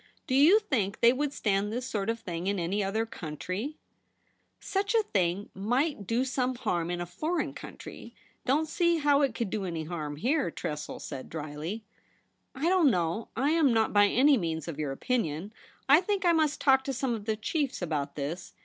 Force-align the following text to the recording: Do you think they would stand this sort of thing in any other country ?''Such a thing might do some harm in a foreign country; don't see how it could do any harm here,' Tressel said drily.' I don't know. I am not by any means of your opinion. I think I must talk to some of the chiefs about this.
Do 0.25 0.33
you 0.33 0.57
think 0.57 0.99
they 1.01 1.13
would 1.13 1.31
stand 1.31 1.71
this 1.71 1.85
sort 1.85 2.09
of 2.09 2.19
thing 2.19 2.47
in 2.47 2.57
any 2.57 2.83
other 2.83 3.05
country 3.05 3.77
?''Such 4.59 4.95
a 4.95 5.03
thing 5.03 5.51
might 5.53 6.07
do 6.07 6.25
some 6.25 6.55
harm 6.55 6.89
in 6.89 6.99
a 6.99 7.05
foreign 7.05 7.53
country; 7.53 8.15
don't 8.43 8.67
see 8.67 8.97
how 8.97 9.21
it 9.21 9.35
could 9.35 9.51
do 9.51 9.63
any 9.63 9.83
harm 9.83 10.15
here,' 10.15 10.49
Tressel 10.49 10.99
said 10.99 11.29
drily.' 11.29 11.83
I 12.55 12.67
don't 12.67 12.89
know. 12.89 13.27
I 13.35 13.51
am 13.51 13.71
not 13.73 13.93
by 13.93 14.07
any 14.07 14.37
means 14.39 14.67
of 14.67 14.79
your 14.79 14.91
opinion. 14.91 15.53
I 15.87 16.01
think 16.01 16.25
I 16.25 16.31
must 16.33 16.59
talk 16.59 16.83
to 16.85 16.93
some 16.93 17.13
of 17.13 17.25
the 17.25 17.35
chiefs 17.35 17.79
about 17.79 18.15
this. 18.15 18.55